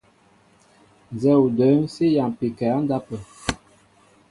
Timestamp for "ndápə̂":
2.83-3.17